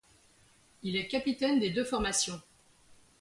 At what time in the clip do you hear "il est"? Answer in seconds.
0.81-1.07